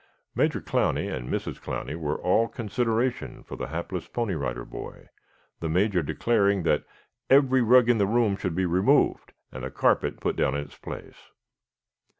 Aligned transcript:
Major 0.33 0.59
Clowney 0.61 1.15
and 1.15 1.29
Mrs. 1.29 1.61
Clowney 1.61 1.95
were 1.95 2.19
all 2.19 2.47
consideration 2.47 3.43
for 3.43 3.55
the 3.55 3.67
hapless 3.67 4.07
Pony 4.07 4.33
Rider 4.33 4.65
Boy, 4.65 5.09
the 5.59 5.69
Major 5.69 6.01
declaring 6.01 6.63
that 6.63 6.85
every 7.29 7.61
rug 7.61 7.87
in 7.87 7.99
the 7.99 8.07
room 8.07 8.35
should 8.35 8.55
be 8.55 8.65
removed 8.65 9.31
and 9.51 9.63
a 9.63 9.69
carpet 9.69 10.19
put 10.19 10.35
down 10.35 10.55
in 10.57 10.61
its 10.63 10.75
place. 10.79 11.29